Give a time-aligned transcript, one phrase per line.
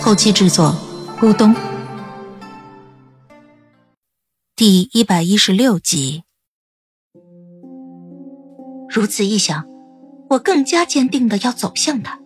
[0.00, 0.74] 后期制作：
[1.20, 1.54] 咕咚。
[4.54, 6.22] 第一百一十六集。
[8.88, 9.66] 如此一想，
[10.30, 12.18] 我更加坚定的要走向他。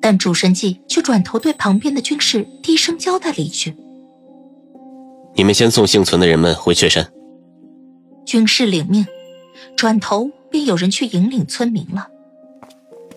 [0.00, 3.74] 但主神纪却转头对旁边的军士低声交代了一句
[5.34, 7.12] ：“你们先送幸存的人们回雀山。”
[8.24, 9.04] 军士领命，
[9.76, 12.08] 转头便有人去引领村民了。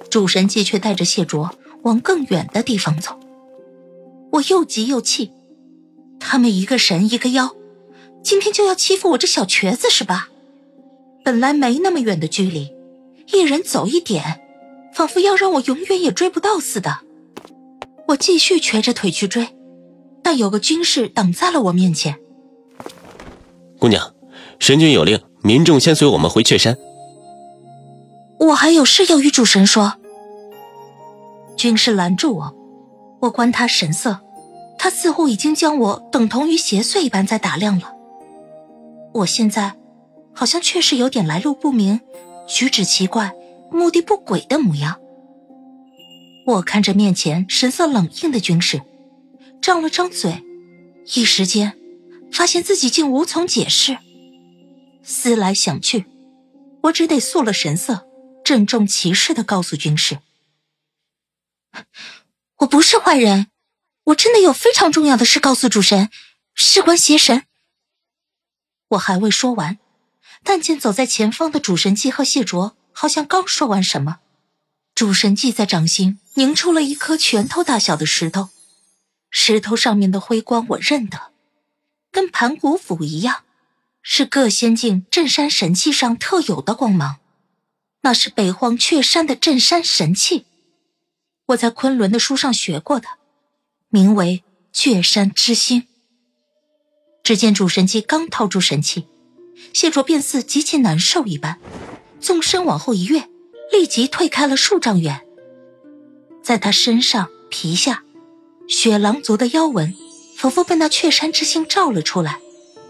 [0.09, 1.51] 主神纪却带着谢卓
[1.83, 3.17] 往更远的地方走。
[4.31, 5.31] 我又急又气，
[6.19, 7.51] 他们一个神一个妖。
[8.23, 10.29] 今天就要欺负我这小瘸子是吧？
[11.23, 12.71] 本来没那么远的距离，
[13.33, 14.41] 一人走一点，
[14.93, 16.99] 仿佛要让我永远也追不到似的。
[18.07, 19.47] 我继续瘸着腿去追，
[20.23, 22.17] 但有个军士挡在了我面前。
[23.79, 24.13] 姑娘，
[24.59, 26.77] 神君有令，民众先随我们回雀山。
[28.39, 29.93] 我还有事要与主神说。
[31.55, 32.55] 军士拦住我，
[33.21, 34.19] 我观他神色，
[34.77, 37.93] 他似乎已经将我等同于邪祟一般在打量了。
[39.13, 39.75] 我现在
[40.33, 41.99] 好像确实有点来路不明、
[42.47, 43.33] 举止奇怪、
[43.71, 44.99] 目的不轨的模样。
[46.45, 48.81] 我看着面前神色冷硬的军士，
[49.61, 50.43] 张了张嘴，
[51.15, 51.77] 一时间
[52.31, 53.97] 发现自己竟无从解释。
[55.03, 56.05] 思来想去，
[56.83, 58.05] 我只得肃了神色，
[58.45, 60.19] 郑重其事的告诉军士
[62.59, 63.47] ：“我不是坏人，
[64.07, 66.09] 我真的有非常重要的事告诉主神，
[66.53, 67.43] 事关邪神。”
[68.89, 69.79] 我还未说完，
[70.43, 74.19] 但见走在前方的主神纪和谢卓，好像刚说完什么，
[74.95, 78.49] 主神纪在掌心凝出了一颗拳头大小的石头，
[79.29, 81.31] 石头上面的辉光我认得，
[82.09, 83.43] 跟盘古斧一样，
[84.01, 87.17] 是各仙境镇山神器上特有的光芒，
[88.03, 90.45] 那是北荒雀山的镇山神器，
[91.47, 93.09] 我在昆仑的书上学过的，
[93.89, 94.43] 名为
[94.73, 95.87] 雀山之星。
[97.23, 99.07] 只见主神姬刚掏出神器，
[99.73, 101.59] 谢卓便似极其难受一般，
[102.19, 103.29] 纵身往后一跃，
[103.71, 105.21] 立即退开了数丈远。
[106.43, 108.03] 在他身上、皮下，
[108.67, 109.95] 雪狼族的妖纹，
[110.35, 112.39] 仿佛被那雀山之星照了出来，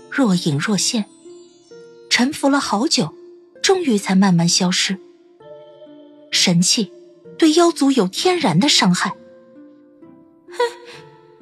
[0.10, 1.06] 若隐若现。
[2.10, 3.14] 沉浮了好久，
[3.62, 4.98] 终于才慢慢消失。
[6.32, 6.92] 神器
[7.38, 9.16] 对妖族有天然的伤害。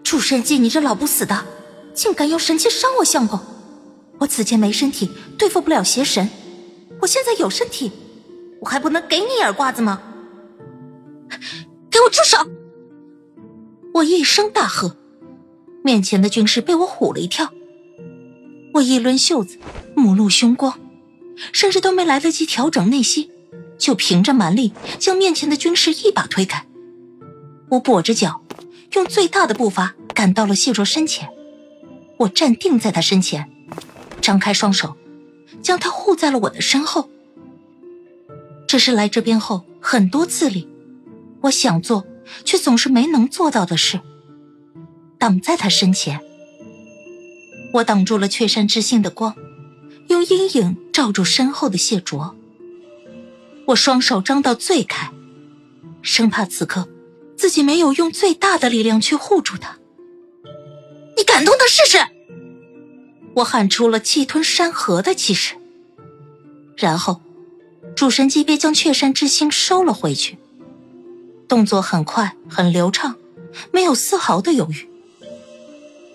[0.06, 1.46] 主神姬，你这老不死的！
[1.96, 3.40] 竟敢用神器伤我相公！
[4.20, 6.30] 我此前没身体，对付不了邪神。
[7.02, 7.92] 我现在有身体，
[8.62, 10.00] 我还不能给你耳刮子吗？
[11.90, 12.38] 给我住手！
[13.96, 14.96] 我一声大喝，
[15.84, 17.52] 面前的军士被我唬了一跳。
[18.76, 19.58] 我一抡袖子，
[19.96, 20.80] 目露凶光，
[21.52, 23.32] 甚至都没来得及调整内息，
[23.80, 26.68] 就凭着蛮力将面前的军士一把推开。
[27.72, 28.42] 我跛着脚，
[28.96, 31.30] 用最大的步伐赶到了谢卓身前。
[32.18, 33.50] 我站定在他身前，
[34.22, 34.96] 张开双手，
[35.62, 37.10] 将他护在了我的身后。
[38.68, 40.68] 这是来这边后很多次里，
[41.42, 42.06] 我想做
[42.46, 44.00] 却总是没能做到的事。
[45.18, 46.22] 挡在他身前，
[47.74, 49.36] 我挡住了雀山之星的光，
[50.08, 52.36] 用阴影罩住身后的谢卓。
[53.68, 55.12] 我双手张到最开，
[56.02, 56.88] 生怕此刻
[57.46, 59.78] 自己没有用最大的力量去护住他。
[61.16, 62.00] 你敢动他试试！
[63.36, 65.54] 我喊出了气吞山河的气势，
[66.76, 67.22] 然后
[67.96, 70.40] 主神级别将雀山之星收了回去，
[71.48, 73.16] 动作很快很流畅，
[73.72, 74.90] 没有丝毫的犹豫。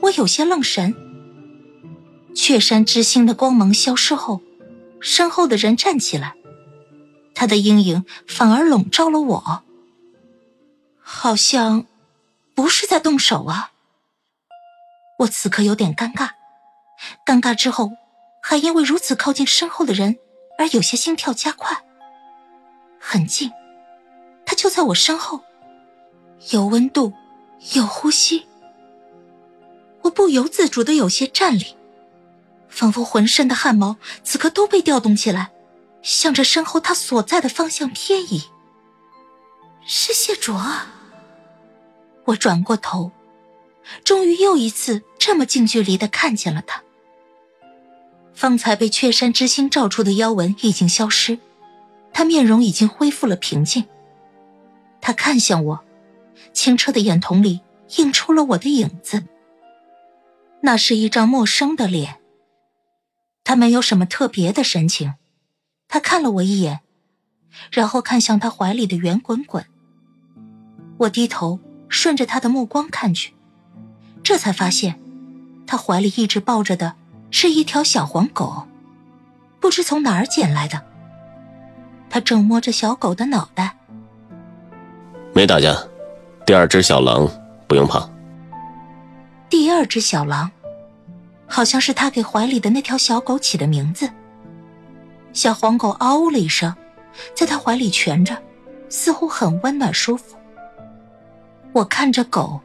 [0.00, 0.96] 我有些愣神。
[2.34, 4.40] 雀山之星的光芒消失后，
[5.00, 6.34] 身后的人站起来，
[7.34, 9.62] 他的阴影反而笼罩了我，
[11.12, 11.86] 好像
[12.54, 13.72] 不是在动手啊。
[15.18, 16.30] 我此刻有点尴尬，
[17.26, 17.90] 尴尬之后，
[18.40, 20.18] 还因为如此靠近身后的人
[20.56, 21.76] 而有些心跳加快。
[23.00, 23.50] 很近，
[24.46, 25.42] 他就在我身后，
[26.52, 27.12] 有温度，
[27.74, 28.46] 有呼吸。
[30.02, 31.76] 我不由自主的有些站立，
[32.68, 35.50] 仿佛浑身的汗毛此刻都被调动起来，
[36.02, 38.44] 向着身后他所在的方向偏移。
[39.84, 40.86] 是谢卓啊！
[42.30, 43.10] 我转过头，
[44.04, 46.82] 终于又一次这么近距离的看见了他。
[48.34, 51.38] 方才被雀山之星照出的妖纹已经消失，
[52.12, 53.84] 他面容已经恢复了平静。
[55.00, 55.80] 他看向我，
[56.52, 57.60] 清澈的眼瞳里
[57.96, 59.24] 映出了我的影子。
[60.62, 62.20] 那是一张陌生的脸。
[63.42, 65.14] 他没有什么特别的神情，
[65.88, 66.80] 他看了我一眼，
[67.72, 69.64] 然后看向他怀里的圆滚滚。
[70.98, 71.58] 我低头
[71.90, 73.34] 顺着他的目光看去，
[74.22, 74.98] 这才发现，
[75.66, 76.94] 他怀里一直抱着的
[77.30, 78.66] 是一条小黄狗，
[79.60, 80.80] 不知从哪儿捡来的。
[82.08, 83.76] 他正摸着小狗的脑袋。
[85.34, 85.76] 没打架，
[86.46, 87.28] 第二只小狼
[87.68, 88.08] 不用怕。
[89.50, 90.50] 第二只小狼。
[91.52, 94.08] 好像是他给怀里的那条小狗起的名字。
[95.32, 96.72] 小黄狗嗷呜了一声，
[97.34, 98.40] 在他怀里蜷着，
[98.88, 100.36] 似乎很温暖舒服。
[101.72, 102.60] 我看着狗，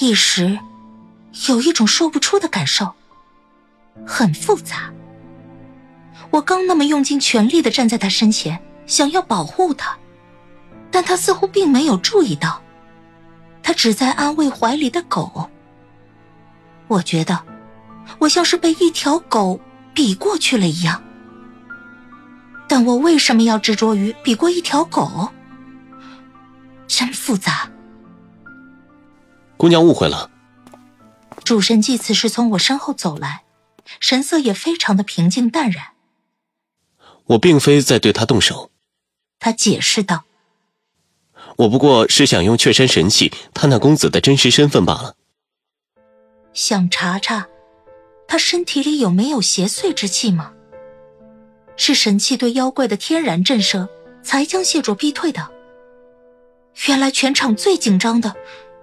[0.00, 0.58] 一时
[1.48, 2.94] 有一种说不出的感受，
[4.06, 4.92] 很复杂。
[6.30, 9.96] 我刚那么用尽全力的站在他身前，想要保护他，
[10.90, 12.62] 但他似乎并没有注意到，
[13.62, 15.50] 他只在安慰怀里的狗。
[16.88, 17.38] 我觉得。
[18.18, 19.58] 我像是被一条狗
[19.94, 21.02] 比过去了一样，
[22.68, 25.30] 但我为什么要执着于比过一条狗？
[26.88, 27.70] 真复杂。
[29.62, 30.28] 姑娘误会了。
[31.44, 33.44] 主神祭此时从我身后走来，
[34.00, 35.92] 神色也非常的平静淡然。
[37.26, 38.72] 我并非在对他动手，
[39.38, 40.24] 他解释道。
[41.58, 45.14] 我不过是想用雀山神器探探公子的真实身份罢了。
[46.52, 47.46] 想查查。
[48.26, 50.52] 他身体里有没有邪祟之气吗？
[51.76, 53.86] 是神器对妖怪的天然震慑，
[54.24, 55.48] 才将谢卓逼退的。
[56.88, 58.34] 原来全场最紧张的，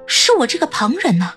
[0.10, 1.36] 是我这个旁人呢。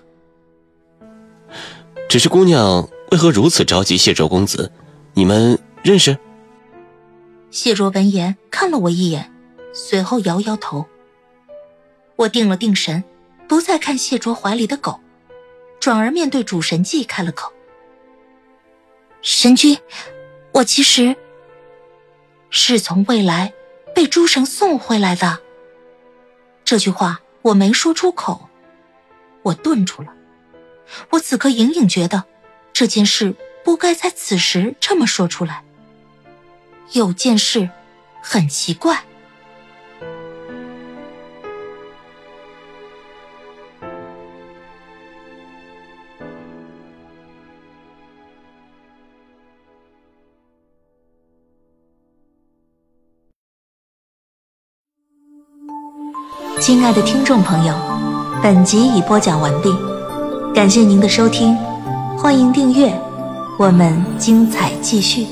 [2.09, 3.95] 只是姑娘为何如此着急？
[3.95, 4.71] 谢卓公子，
[5.13, 6.17] 你们认识？
[7.51, 9.31] 谢卓闻言看了我一眼，
[9.73, 10.85] 随后摇摇头。
[12.15, 13.03] 我定了定神，
[13.47, 14.99] 不再看谢卓怀里的狗，
[15.79, 17.53] 转而面对主神祭开了口。
[19.21, 19.77] 神君，
[20.51, 21.15] 我其实
[22.49, 23.53] 是从未来
[23.93, 25.39] 被诸神送回来的。
[26.65, 28.49] 这句话我没说出口，
[29.43, 30.13] 我顿住了。
[31.11, 32.23] 我此刻隐隐觉得
[32.73, 35.63] 这件事不该在此时这么说出来。
[36.93, 37.69] 有件事
[38.21, 39.03] 很奇怪。
[56.59, 57.73] 亲爱的听众朋友，
[58.43, 59.73] 本集已播讲完毕，
[60.53, 61.55] 感谢您的收听，
[62.17, 62.93] 欢迎订阅，
[63.57, 65.25] 我们精彩继续。